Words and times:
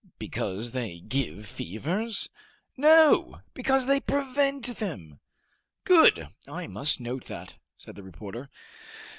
'""Because 0.17 0.71
they 0.71 0.97
give 0.99 1.47
fevers?" 1.47 2.29
"No, 2.75 3.41
because 3.53 3.85
they 3.85 3.99
prevent 3.99 4.79
them!" 4.79 5.19
"Good. 5.83 6.27
I 6.47 6.65
must 6.65 6.99
note 6.99 7.25
that," 7.25 7.57
said 7.77 7.95
the 7.95 8.01
reporter. 8.01 8.49